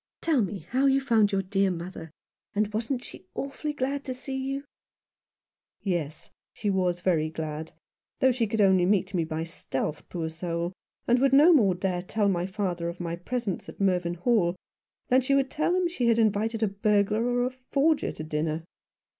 Tell 0.19 0.41
me 0.41 0.65
how 0.71 0.87
you 0.87 0.99
found 0.99 1.31
your 1.31 1.43
dear 1.43 1.69
mother— 1.69 2.09
and 2.55 2.73
wasn't 2.73 3.03
she 3.03 3.27
awfully 3.35 3.71
glad 3.71 4.03
to 4.05 4.15
see 4.15 4.35
you?"" 4.35 4.63
Yes, 5.83 6.31
she 6.53 6.71
was 6.71 7.01
very 7.01 7.29
glad; 7.29 7.73
though 8.19 8.31
she 8.31 8.47
could 8.47 8.61
only 8.61 8.87
meet 8.87 9.13
me 9.13 9.23
by 9.25 9.43
stealth, 9.43 10.09
poor 10.09 10.31
soul, 10.31 10.73
and 11.07 11.19
would 11.19 11.33
no 11.33 11.53
more 11.53 11.75
dare 11.75 12.01
tell 12.01 12.29
my 12.29 12.47
father 12.47 12.89
of 12.89 12.99
my 12.99 13.15
presence 13.15 13.69
at 13.69 13.79
Mervynhall 13.79 14.55
than 15.09 15.21
she 15.21 15.35
would 15.35 15.51
tell 15.51 15.75
him 15.75 15.87
she 15.87 16.07
had 16.07 16.17
invited 16.17 16.63
a 16.63 16.67
burglar 16.67 17.23
or 17.23 17.45
a 17.45 17.51
forger 17.51 18.11
to 18.11 18.23
dinner. 18.23 18.63